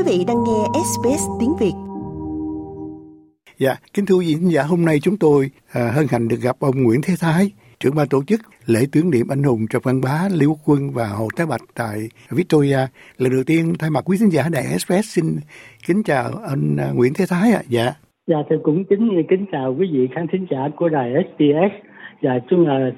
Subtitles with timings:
[0.00, 1.72] Quý vị đang nghe SBS tiếng Việt.
[3.58, 6.56] Dạ, kính thưa quý vị giả, hôm nay chúng tôi à, hân hạnh được gặp
[6.60, 10.00] ông Nguyễn Thế Thái, trưởng ban tổ chức lễ tưởng niệm anh hùng Trần Văn
[10.04, 11.96] Bá, Lý Quốc Quân và Hồ Thái Bạch tại
[12.30, 12.78] Victoria.
[13.18, 15.24] Lần đầu tiên thay mặt quý khán giả Đài Express xin
[15.86, 17.62] kính chào anh à, Nguyễn Thế Thái ạ.
[17.64, 17.68] À.
[17.68, 17.86] Dạ.
[18.26, 21.74] Dạ, tôi cũng kính kính chào quý vị khán thính giả của Đài SBS.
[22.22, 22.90] Dạ, chúng là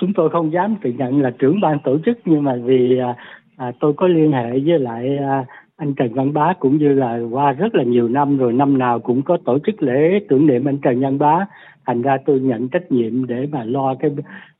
[0.00, 3.16] chúng tôi không dám tự nhận là trưởng ban tổ chức nhưng mà vì à,
[3.56, 5.44] à, tôi có liên hệ với lại à,
[5.78, 9.00] anh Trần Văn Bá cũng như là qua rất là nhiều năm rồi năm nào
[9.00, 11.46] cũng có tổ chức lễ tưởng niệm anh Trần Văn Bá
[11.86, 14.10] thành ra tôi nhận trách nhiệm để mà lo cái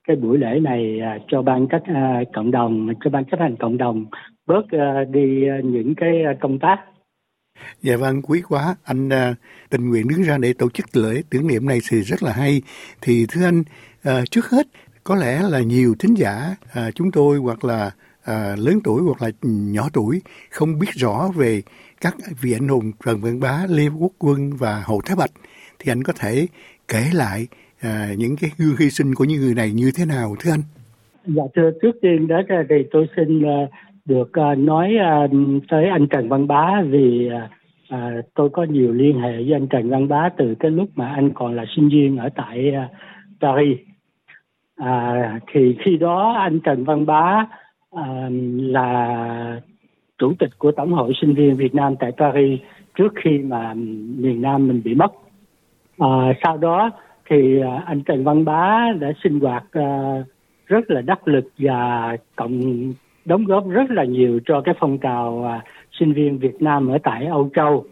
[0.09, 3.57] cái buổi lễ này à, cho ban cách uh, cộng đồng cho ban chấp hành
[3.57, 4.07] cộng đồng
[4.47, 6.77] bớt uh, đi những cái công tác
[7.83, 8.77] Dạ vâng, quý quá.
[8.85, 9.37] Anh uh,
[9.71, 12.63] tình nguyện đứng ra để tổ chức lễ tưởng niệm này thì rất là hay.
[13.01, 13.61] Thì thưa anh,
[14.09, 14.67] uh, trước hết
[15.05, 17.91] có lẽ là nhiều thính giả uh, chúng tôi hoặc là
[18.29, 21.63] à, lớn tuổi hoặc là nhỏ tuổi không biết rõ về
[22.01, 25.31] các vị anh hùng Trần Văn Bá, Lê Quốc Quân và Hồ Thái Bạch
[25.79, 26.47] thì anh có thể
[26.89, 27.47] kể lại
[27.81, 30.63] à, những cái gương hy sinh của những người này như thế nào thưa anh?
[31.27, 33.59] Dạ thưa trước tiên đó thì tôi xin à,
[34.05, 35.27] được à, nói à,
[35.69, 37.29] tới anh Trần Văn Bá vì
[37.89, 41.09] à, tôi có nhiều liên hệ với anh Trần Văn Bá từ cái lúc mà
[41.09, 42.91] anh còn là sinh viên ở tại uh,
[43.41, 43.79] Paris.
[44.77, 47.47] À, thì khi đó anh Trần Văn Bá
[47.95, 49.61] à, là
[50.19, 52.61] chủ tịch của tổng hội sinh viên Việt Nam tại Paris
[52.95, 53.75] trước khi mà
[54.19, 55.13] miền Nam mình bị mất.
[55.99, 56.91] À, sau đó
[57.31, 60.27] thì ờ, anh Trần Văn Bá đã sinh hoạt uh,
[60.67, 62.93] rất là đắc lực và cộng
[63.25, 66.99] đóng góp rất là nhiều cho cái phong trào uh, sinh viên Việt Nam ở
[67.03, 67.85] tại Âu Châu.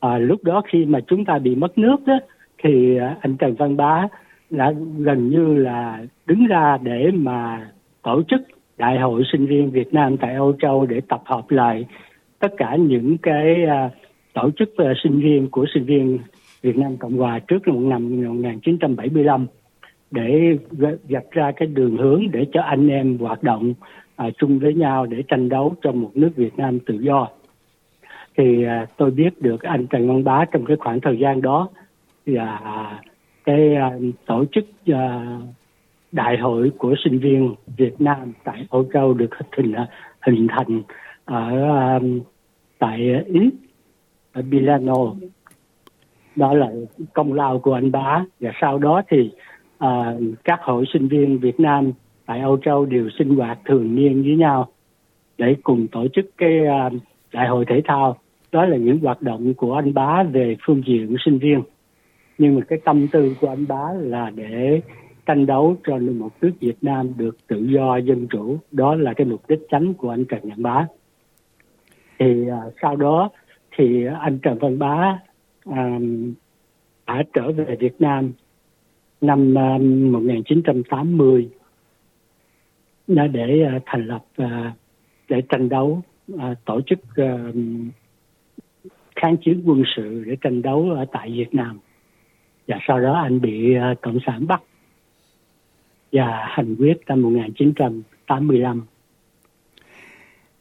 [0.00, 2.18] À, lúc đó khi mà chúng ta bị mất nước đó
[2.62, 4.08] thì uh, anh Trần Văn Bá
[4.50, 7.68] đã gần như là đứng ra để mà
[8.02, 8.40] tổ chức
[8.78, 11.86] Đại hội sinh viên Việt Nam tại Âu Châu để tập hợp lại
[12.38, 13.92] tất cả những cái uh,
[14.34, 16.18] tổ chức uh, sinh viên của sinh viên
[16.62, 19.46] Việt Nam Cộng Hòa trước năm 1975
[20.10, 20.58] để
[21.08, 23.74] vạch ra cái đường hướng để cho anh em hoạt động
[24.26, 27.28] uh, chung với nhau để tranh đấu cho một nước Việt Nam tự do.
[28.36, 31.68] Thì uh, tôi biết được anh Trần Văn Bá trong cái khoảng thời gian đó
[32.26, 33.04] và uh,
[33.44, 34.96] cái uh, tổ chức uh,
[36.12, 39.86] đại hội của sinh viên Việt Nam tại Âu Châu được hình à,
[40.22, 40.82] hình thành
[41.24, 41.50] ở
[41.98, 42.20] um,
[42.78, 43.50] tại Ý
[44.32, 45.14] ở Milano.
[46.36, 46.70] Đó là
[47.12, 48.24] công lao của anh bá.
[48.40, 49.30] Và sau đó thì
[49.84, 49.88] uh,
[50.44, 51.92] các hội sinh viên Việt Nam
[52.26, 54.68] tại Âu Châu đều sinh hoạt thường niên với nhau
[55.38, 56.92] để cùng tổ chức cái uh,
[57.32, 58.16] đại hội thể thao.
[58.52, 61.62] Đó là những hoạt động của anh bá về phương diện sinh viên.
[62.38, 64.80] Nhưng mà cái tâm tư của anh bá là để
[65.26, 68.58] tranh đấu cho một nước Việt Nam được tự do dân chủ.
[68.70, 70.86] Đó là cái mục đích chánh của anh Trần Văn Bá.
[72.18, 73.30] Thì uh, sau đó
[73.76, 75.18] thì anh Trần Văn Bá
[75.64, 76.34] um,
[77.06, 78.32] đã trở về Việt Nam
[79.20, 81.48] năm à, um, 1980
[83.06, 84.48] để uh, thành lập uh,
[85.28, 87.54] để tranh đấu uh, tổ chức uh,
[89.16, 91.78] kháng chiến quân sự để tranh đấu ở tại Việt Nam.
[92.68, 94.62] Và sau đó anh bị uh, cộng sản bắt
[96.12, 98.86] và hành quyết năm 1985.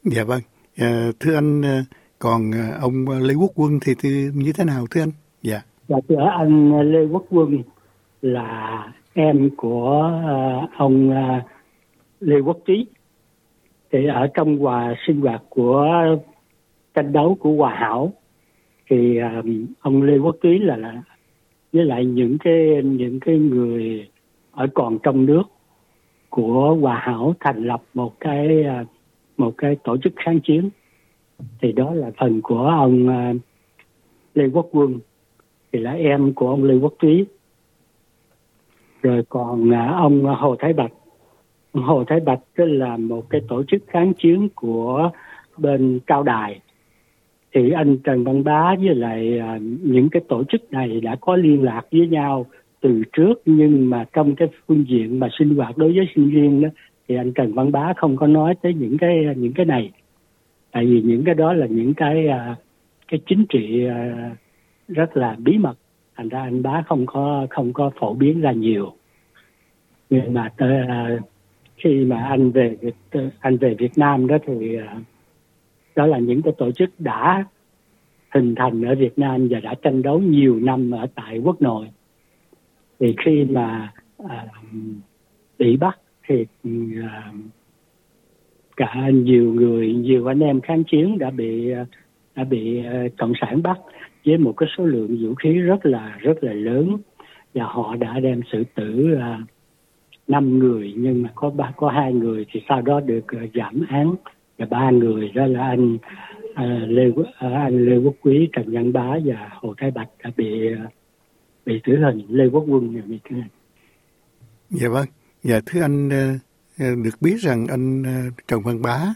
[0.03, 0.41] Dạ vâng.
[0.77, 1.83] À, thưa anh, ờ,
[2.19, 5.11] còn ờ, ông Lê Quốc Quân thì, thì như thế nào thưa anh?
[5.41, 5.61] Dạ.
[5.87, 7.63] Dạ thưa anh Lê Quốc Quân
[8.21, 8.83] là
[9.13, 10.21] em của
[10.63, 11.11] uh, ông
[12.19, 12.85] Lê Quốc Trí.
[13.91, 15.87] Thì ở trong hòa sinh hoạt của
[16.93, 18.13] tranh đấu của Hòa Hảo
[18.89, 19.45] thì uh,
[19.79, 21.01] ông Lê Quốc Trí là, là
[21.73, 24.07] với lại những cái những cái người
[24.55, 25.43] ở còn trong nước
[26.29, 28.85] của Hòa Hảo thành lập một cái à,
[29.37, 30.69] một cái tổ chức kháng chiến.
[31.61, 33.33] Thì đó là phần của ông à,
[34.33, 34.99] Lê Quốc Quân.
[35.71, 37.25] Thì là em của ông Lê Quốc Túy.
[39.01, 40.91] Rồi còn à, ông Hồ Thái Bạch.
[41.73, 45.11] Hồ Thái Bạch tức là một cái tổ chức kháng chiến của
[45.57, 46.59] bên Cao Đài.
[47.53, 49.41] Thì anh Trần Văn Bá với lại
[49.83, 52.45] những cái tổ chức này đã có liên lạc với nhau
[52.85, 56.61] từ trước nhưng mà trong cái phương diện mà sinh hoạt đối với sinh viên
[56.61, 56.69] đó
[57.07, 59.91] thì anh Trần Văn Bá không có nói tới những cái những cái này.
[60.71, 62.55] Tại vì những cái đó là những cái à,
[63.07, 64.29] cái chính trị à,
[64.87, 65.73] rất là bí mật.
[66.15, 68.93] Thành ra anh Bá không có không có phổ biến ra nhiều.
[70.09, 70.77] Nhưng mà tới,
[71.77, 72.77] khi mà anh về
[73.39, 74.77] anh về Việt Nam đó thì
[75.95, 77.45] đó là những cái tổ chức đã
[78.33, 81.87] hình thành ở Việt Nam và đã tranh đấu nhiều năm ở tại quốc nội
[82.99, 83.93] thì khi mà
[84.29, 84.45] à,
[85.59, 86.71] bị bắt thì ừ,
[87.01, 87.31] à,
[88.77, 91.85] cả nhiều người nhiều anh em kháng chiến đã bị à,
[92.35, 93.79] đã bị à, cộng sản bắt
[94.25, 96.97] với một cái số lượng vũ khí rất là rất là lớn.
[97.53, 99.39] Và họ đã đem xử tử à,
[100.27, 104.15] năm người nhưng mà có ba có hai người thì sau đó được giảm án.
[104.57, 105.97] Và ba người đó là anh
[106.53, 110.31] à, lê à, anh lê quốc quý trần văn bá và hồ thái bạch đã
[110.37, 110.69] bị
[111.65, 113.49] bị tử hình lê quốc quân bị tử hình
[114.69, 115.07] dạ vâng.
[115.43, 116.33] Dạ thưa anh ờ,
[116.79, 119.13] ờ, được biết rằng anh ờ, trần văn bá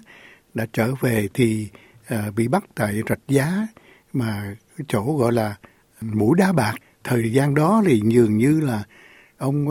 [0.54, 1.68] đã trở về thì
[2.36, 3.68] bị bắt tại rạch giá
[4.14, 4.56] mà
[4.88, 5.56] chỗ gọi là
[6.02, 6.76] mũi đá bạc.
[7.04, 8.84] Thời gian đó thì dường như là
[9.38, 9.66] ông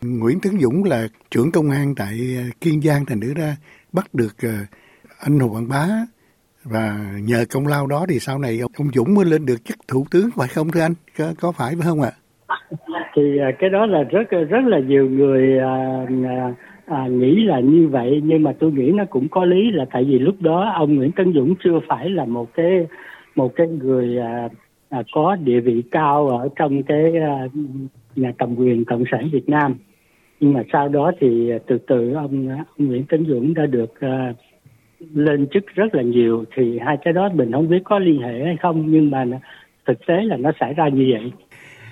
[0.00, 3.56] Nguyễn Tấn Dũng là trưởng công an tại Kiên Giang thành nữ ra
[3.92, 4.36] bắt được
[5.18, 5.88] anh Hồ Văn Bá
[6.64, 10.04] và nhờ công lao đó thì sau này ông Dũng mới lên được chức thủ
[10.10, 10.94] tướng phải không thưa anh?
[11.18, 12.12] Có, có phải phải không ạ?
[13.14, 16.54] Thì à, cái đó là rất rất là nhiều người à, à,
[16.86, 18.20] à, nghĩ là như vậy.
[18.24, 21.12] Nhưng mà tôi nghĩ nó cũng có lý là tại vì lúc đó ông Nguyễn
[21.12, 22.86] Tấn Dũng chưa phải là một cái
[23.34, 24.48] một cái người à,
[24.90, 27.48] à, có địa vị cao ở trong cái à,
[28.16, 29.74] nhà cầm quyền cộng sản Việt Nam.
[30.40, 34.32] Nhưng mà sau đó thì từ từ ông, ông Nguyễn Tấn Dũng đã được à,
[35.14, 38.44] lên chức rất là nhiều thì hai cái đó mình không biết có liên hệ
[38.44, 39.24] hay không nhưng mà
[39.86, 41.32] thực tế là nó xảy ra như vậy.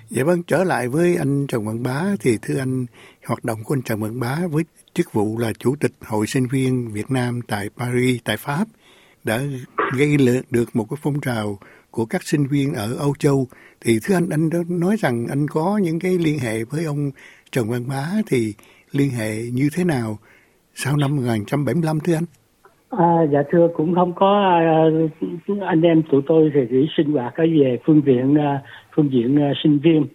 [0.08, 2.86] Dạ vâng, trở lại với anh Trần Văn Bá thì thưa anh
[3.26, 4.64] hoạt động của anh Trần Văn Bá với
[4.94, 8.64] chức vụ là chủ tịch Hội sinh viên Việt Nam tại Paris, tại Pháp
[9.24, 9.40] đã
[9.98, 10.16] gây
[10.50, 11.58] được một cái phong trào
[11.90, 13.46] của các sinh viên ở Âu Châu
[13.80, 17.10] thì thưa anh anh đã nói rằng anh có những cái liên hệ với ông
[17.52, 18.54] Trần Văn Bá thì
[18.92, 20.18] liên hệ như thế nào
[20.74, 22.24] sau năm 1975 thưa anh?
[22.90, 24.90] À, dạ thưa cũng không có à,
[25.60, 28.62] anh em tụi tôi thì chỉ sinh hoạt ở về phương diện à,
[28.96, 30.06] phương diện à, sinh viên.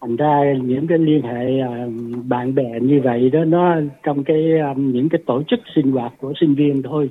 [0.00, 1.86] Thành ra những cái liên hệ à,
[2.24, 6.12] bạn bè như vậy đó nó trong cái à, những cái tổ chức sinh hoạt
[6.20, 7.10] của sinh viên thôi.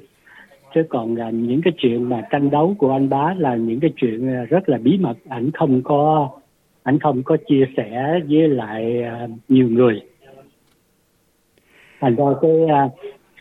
[0.75, 3.92] Chứ còn là những cái chuyện mà tranh đấu của anh bá là những cái
[3.95, 6.30] chuyện à, rất là bí mật ảnh không có
[6.83, 10.01] ảnh không có chia sẻ với lại à, nhiều người.
[12.00, 12.89] Thành ra cái à,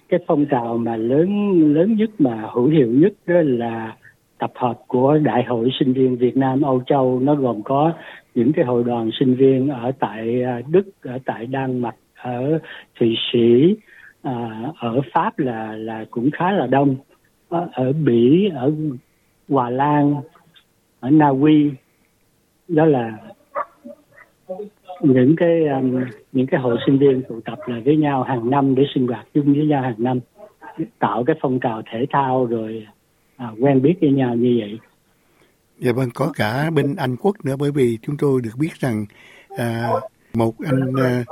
[0.08, 3.96] cái phong trào mà lớn lớn nhất mà hữu hiệu nhất đó là
[4.38, 7.20] tập hợp của đại hội sinh viên Việt Nam Âu Châu.
[7.20, 7.92] Nó gồm có
[8.34, 12.58] những cái hội đoàn sinh viên ở tại à, Đức ở tại Đan Mạch ở
[12.98, 13.76] Thụy Sĩ
[14.22, 16.96] à, ở Pháp là là cũng khá là đông.
[17.48, 18.72] Ở, ở Bỉ ở
[19.48, 20.14] Hòa Lan
[21.00, 21.70] ở Na Uy.
[22.68, 23.12] Đó là
[25.00, 26.00] những cái um,
[26.32, 29.26] những cái hội sinh viên tụ tập lại với nhau hàng năm để sinh hoạt
[29.34, 30.20] chung với nhau hàng năm
[30.98, 32.86] tạo cái phong trào thể thao rồi
[33.36, 34.78] à, quen biết với nhau như vậy.
[35.78, 39.06] Dạ vâng, có cả bên Anh Quốc nữa bởi vì chúng tôi được biết rằng
[39.58, 39.88] à,
[40.34, 41.24] một anh à,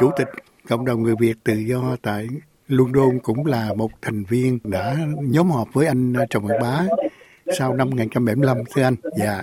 [0.00, 0.28] chủ tịch
[0.68, 2.26] cộng đồng người Việt tự do tại
[2.68, 6.82] London cũng là một thành viên đã nhóm họp với anh à, Trần Văn Bá
[7.58, 8.94] sau năm 1975 thưa anh.
[9.18, 9.42] Dạ.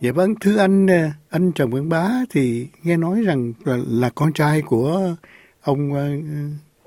[0.00, 4.10] Dạ vâng, thưa anh, ờ, anh Trần Văn Bá thì nghe nói rằng là, là
[4.14, 5.00] con trai của
[5.62, 5.96] ông uh,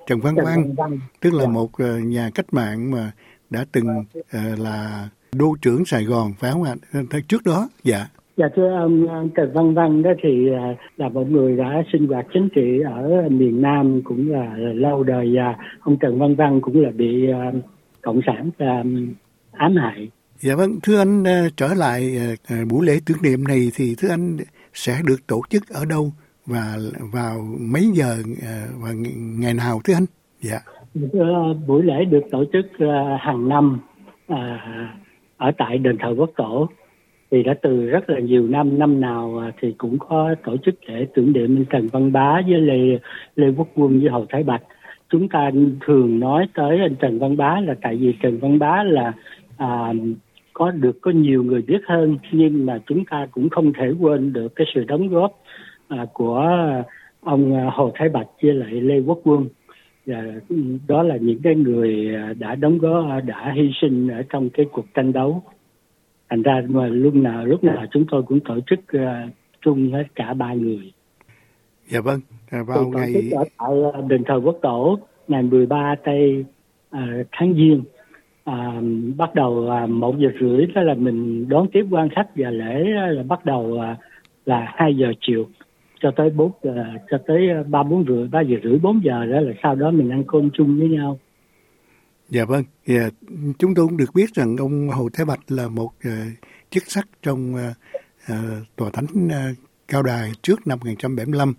[0.07, 0.73] Trần Văn Văn,
[1.21, 1.49] tức là dạ.
[1.49, 3.11] một uh, nhà cách mạng mà
[3.49, 3.87] đã từng
[4.19, 6.75] uh, là đô trưởng Sài Gòn, phải không ạ?
[7.27, 8.07] Trước đó, dạ.
[8.37, 10.49] Dạ thưa ông Trần Văn Văn đó thì
[10.97, 15.31] là một người đã sinh hoạt chính trị ở miền Nam cũng là lâu đời
[15.35, 17.27] và ông Trần Văn Văn cũng là bị
[18.01, 18.49] cộng sản
[19.51, 23.43] ám hại Dạ vâng, thưa anh ờ, trở lại ờ, ờ, buổi lễ tưởng niệm
[23.47, 24.37] này thì thưa anh
[24.73, 26.11] sẽ được tổ chức ở đâu
[26.45, 26.77] và
[27.13, 28.17] vào mấy giờ
[28.83, 28.89] và
[29.39, 30.05] ngày nào thưa anh?
[30.41, 30.59] Dạ.
[31.67, 32.65] Buổi lễ được tổ chức
[33.19, 33.79] hàng năm
[35.37, 36.69] ở tại đền thờ Quốc Tổ
[37.31, 41.07] thì đã từ rất là nhiều năm năm nào thì cũng có tổ chức lễ
[41.15, 42.99] tưởng niệm Trần Văn Bá với Lê
[43.35, 44.61] Lê Quốc Quân với Hồ Thái Bạch
[45.09, 45.51] chúng ta
[45.85, 49.13] thường nói tới anh Trần Văn Bá là tại vì Trần Văn Bá là
[49.57, 49.93] à,
[50.57, 54.33] có được có nhiều người biết hơn nhưng mà chúng ta cũng không thể quên
[54.33, 55.43] được cái sự đóng góp
[55.87, 56.47] à, của
[57.21, 59.47] ông à, Hồ Thái Bạch với lại Lê Quốc Quân
[60.05, 60.23] và
[60.87, 64.49] đó là những cái người à, đã đóng góp à, đã hy sinh ở trong
[64.49, 65.43] cái cuộc tranh đấu.
[66.29, 70.03] Thành ra mà lúc nào lúc nào chúng tôi cũng tổ chức uh, chung hết
[70.15, 70.91] cả ba người.
[71.87, 72.19] Dạ vâng
[72.67, 73.13] vào ngày
[73.57, 76.45] ở tại đền thờ quốc tổ ngày 13 tây
[76.95, 76.99] uh,
[77.31, 77.83] tháng giêng
[78.47, 78.81] à,
[79.17, 82.83] bắt đầu à, một giờ rưỡi đó là mình đón tiếp quan khách và lễ
[82.89, 83.97] là bắt đầu à,
[84.45, 85.47] là hai giờ chiều
[85.99, 89.25] cho tới bốn giờ cho tới à, ba bốn rưỡi ba giờ rưỡi bốn giờ
[89.25, 91.19] đó là sau đó mình ăn cơm chung với nhau.
[92.29, 93.09] Dạ vâng dạ,
[93.59, 96.13] chúng tôi cũng được biết rằng ông Hồ Thế Bạch là một uh,
[96.69, 97.59] chức sắc trong uh,
[98.31, 101.53] uh, tòa thánh uh, cao đài trước năm 1975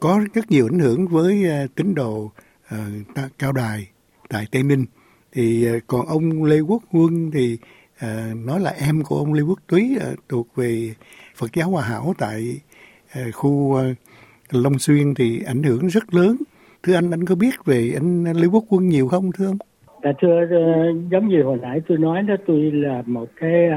[0.00, 2.30] có rất nhiều ảnh hưởng với uh, tín đồ
[2.74, 3.88] uh, cao đài
[4.28, 4.84] tại Tây Ninh
[5.32, 7.58] thì ờ, còn ông Lê Quốc Quân thì
[7.98, 10.94] à, nói là em của ông Lê Quốc Túy à, thuộc về
[11.36, 12.42] Phật giáo Hòa Hảo tại
[13.12, 13.82] à, khu à,
[14.50, 16.36] Long Xuyên thì ảnh hưởng rất lớn.
[16.82, 19.58] Thưa anh, anh có biết về anh Lê Quốc Quân nhiều không thưa ông?
[20.04, 20.40] Dạ thưa,
[21.10, 23.68] giống như hồi nãy tôi nói đó, tôi là một cái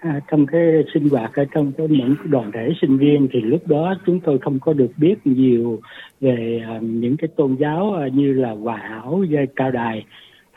[0.00, 0.60] à, trong cái
[0.94, 4.38] sinh hoạt ở trong cái những đoàn thể sinh viên thì lúc đó chúng tôi
[4.38, 5.80] không có được biết nhiều
[6.20, 10.04] về uh, những cái tôn giáo uh, như là hòa hảo hay cao đài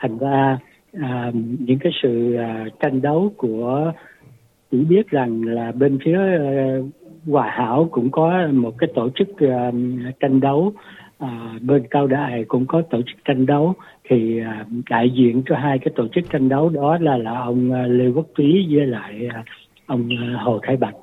[0.02, 0.58] thành ra
[1.00, 3.92] à, những cái sự à, tranh đấu của
[4.70, 6.78] chỉ biết rằng là bên phía à,
[7.26, 9.70] hòa hảo cũng có một cái tổ chức à,
[10.20, 10.72] tranh đấu
[11.18, 13.74] à, bên cao đài cũng có tổ chức tranh đấu.
[14.08, 17.72] Thì à, đại diện cho hai cái tổ chức tranh đấu đó là là ông
[17.72, 19.44] à, Lê Quốc Túy với lại à,
[19.86, 20.94] ông à, Hồ Thái Bạch.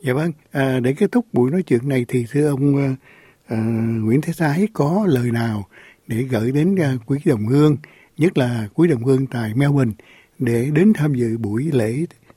[0.00, 2.90] Dạ vâng, à, để kết thúc buổi nói chuyện này thì thưa ông à,
[3.48, 3.56] à
[4.04, 5.64] Nguyễn Thế Thái có lời nào
[6.06, 7.76] để gửi đến à, quý đồng hương,
[8.18, 9.92] nhất là quý đồng hương tại Melbourne
[10.38, 11.92] để đến tham dự buổi lễ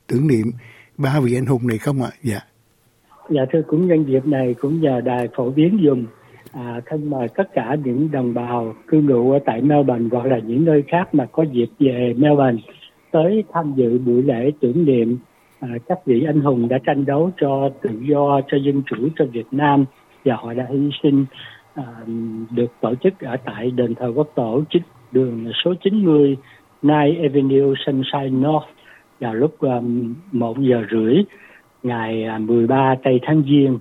[0.08, 0.48] tưởng niệm
[0.98, 2.10] ba vị anh hùng này không ạ?
[2.24, 2.40] Dạ.
[3.30, 6.06] Dạ thưa cũng nhân dịp này cũng nhờ đài phổ biến dùng
[6.54, 10.40] à, thân mời tất cả những đồng bào cư ngụ ở tại Melbourne hoặc là
[10.40, 12.62] những nơi khác mà có dịp về Melbourne
[13.12, 15.18] tới tham dự buổi lễ tưởng niệm
[15.60, 19.26] à, các vị anh hùng đã tranh đấu cho tự do, cho dân chủ cho
[19.26, 19.86] Việt Nam
[20.26, 21.26] và họ đã hy sinh
[21.74, 21.84] à,
[22.52, 26.38] được tổ chức ở tại đền thờ quốc tổ chính đường số 90
[26.82, 28.68] Nine Avenue Sunshine North
[29.20, 31.15] vào lúc ờ, um, 1 giờ rưỡi
[31.84, 33.80] ngày ờ, 13 tây tháng Giêng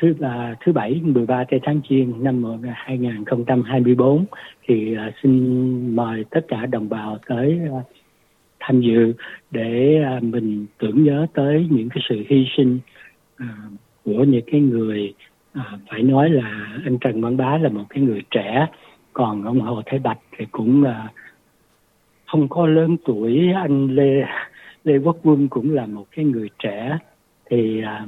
[0.00, 4.24] thứ uh, thứ bảy 13 tây tháng Giêng năm 2024
[4.68, 7.82] thì uh, xin mời tất cả đồng bào tới uh,
[8.60, 9.12] tham dự
[9.50, 12.78] để uh, mình tưởng nhớ tới những cái sự hy sinh
[13.42, 13.48] uh,
[14.04, 15.14] của những cái người
[15.58, 18.66] uh, phải nói là anh Trần Văn Bá là một cái người trẻ
[19.18, 21.08] còn ông Hồ Thái Bạch thì cũng là
[22.26, 24.24] không có lớn tuổi anh Lê
[24.84, 26.98] Lê Quốc Quân cũng là một cái người trẻ
[27.50, 28.06] thì à,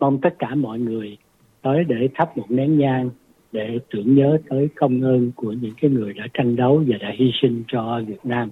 [0.00, 1.16] mong tất cả mọi người
[1.62, 3.10] tới để thắp một nén nhang
[3.52, 7.08] để tưởng nhớ tới công ơn của những cái người đã tranh đấu và đã
[7.18, 8.50] hy sinh cho Việt Nam.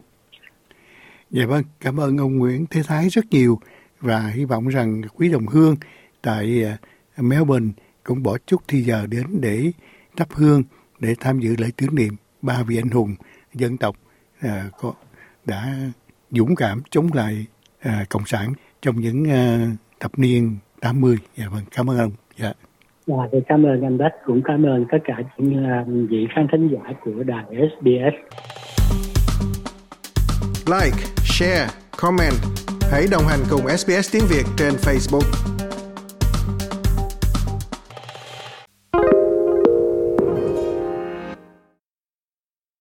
[1.31, 3.59] Dạ vâng, cảm ơn ông Nguyễn Thế Thái rất nhiều
[4.00, 5.76] và hy vọng rằng quý đồng hương
[6.23, 6.78] tại à,
[7.23, 7.69] Melbourne
[8.05, 9.73] cũng bỏ chút thì giờ đến để
[10.17, 10.62] thắp hương
[11.00, 13.14] để tham dự lễ tưởng niệm ba vị anh hùng
[13.55, 13.97] dân tộc
[14.40, 14.93] à, có
[15.47, 15.76] đã
[16.31, 17.47] dũng cảm chống lại
[17.81, 18.52] à, cộng sản
[18.83, 19.67] trong những à,
[20.00, 21.17] thập niên 80.
[21.37, 22.12] Dạ vâng, cảm ơn ông.
[22.37, 22.52] Dạ.
[23.07, 26.47] Dạ, thì cảm ơn anh Bách, cũng cảm ơn tất cả những uh, vị khán
[26.52, 28.14] thính giả của đài SBS.
[30.67, 31.67] Like, share,
[32.00, 32.35] comment.
[32.90, 35.58] Hãy đồng hành cùng SBS tiếng Việt trên Facebook.